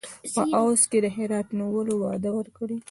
په 0.33 0.41
عوض 0.57 0.81
کې 0.89 0.99
د 1.01 1.05
هرات 1.15 1.47
نیولو 1.59 1.93
وعده 1.97 2.29
ورکړي. 2.37 2.77